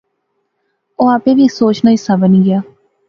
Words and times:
او 0.97 1.03
آپے 1.15 1.31
وی 1.37 1.43
اس 1.47 1.55
سوچ 1.61 1.77
نا 1.83 1.89
حصہ 1.95 2.13
بنی 2.21 2.39
گیا 2.45 2.59